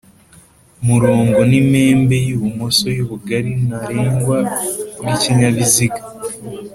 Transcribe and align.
murongo 0.87 1.39
n'impembe 1.49 2.15
y'ibumoso 2.25 2.85
y'ubugari 2.97 3.51
ntarengwa 3.65 4.37
bw'ikinyabiziga. 4.97 6.01